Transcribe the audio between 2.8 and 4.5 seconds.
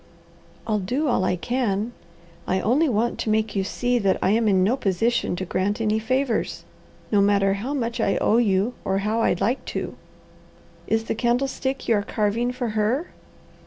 want to make you see that I am